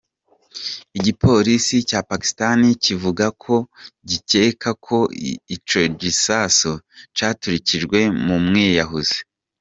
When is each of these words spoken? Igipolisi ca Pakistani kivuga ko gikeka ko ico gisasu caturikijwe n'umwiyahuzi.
Igipolisi 0.97 1.77
ca 1.89 1.99
Pakistani 2.09 2.67
kivuga 2.83 3.25
ko 3.43 3.55
gikeka 4.09 4.69
ko 4.85 4.97
ico 5.55 5.81
gisasu 6.01 6.71
caturikijwe 7.17 7.99
n'umwiyahuzi. 8.25 9.19